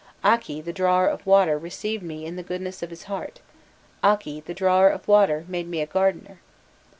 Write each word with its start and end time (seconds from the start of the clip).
Akki, 0.23 0.65
the 0.65 0.73
drawer 0.73 1.05
of 1.07 1.27
water, 1.27 1.59
received 1.59 2.01
me 2.01 2.25
in 2.25 2.35
the 2.35 2.41
goodness 2.41 2.81
of 2.81 2.89
his 2.89 3.03
heart; 3.03 3.39
Akki, 4.03 4.43
the 4.43 4.53
drawer 4.55 4.89
of 4.89 5.07
water, 5.07 5.45
made 5.47 5.67
me 5.67 5.79
a 5.79 5.85
gardener. 5.85 6.39